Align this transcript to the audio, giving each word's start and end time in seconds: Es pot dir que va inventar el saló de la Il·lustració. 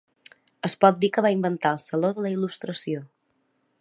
Es 0.69 0.75
pot 0.83 0.97
dir 1.03 1.11
que 1.17 1.23
va 1.25 1.31
inventar 1.35 1.73
el 1.77 1.81
saló 1.83 2.11
de 2.17 2.25
la 2.27 2.33
Il·lustració. 2.39 3.05